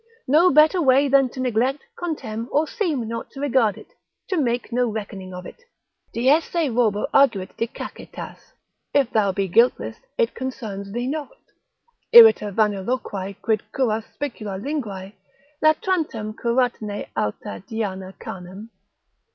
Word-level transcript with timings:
No 0.27 0.49
better 0.49 0.81
way, 0.81 1.07
than 1.07 1.29
to 1.29 1.39
neglect, 1.39 1.83
contemn, 1.95 2.49
or 2.51 2.67
seem 2.67 3.07
not 3.07 3.29
to 3.33 3.39
regard 3.39 3.77
it, 3.77 3.93
to 4.29 4.41
make 4.41 4.71
no 4.73 4.89
reckoning 4.89 5.31
of 5.31 5.45
it, 5.45 5.61
Deesse 6.11 6.73
robur 6.75 7.07
arguit 7.13 7.55
dicacitas: 7.55 8.53
if 8.95 9.11
thou 9.11 9.31
be 9.31 9.47
guiltless 9.47 9.97
it 10.17 10.33
concerns 10.33 10.91
thee 10.91 11.05
not: 11.05 11.37
Irrita 12.11 12.51
vaniloquae 12.51 13.35
quid 13.43 13.61
curas 13.71 14.03
spicula 14.15 14.57
linguae, 14.57 15.13
Latrantem 15.63 16.33
curatne 16.33 17.05
alta 17.15 17.61
Diana 17.67 18.11
canem? 18.19 18.71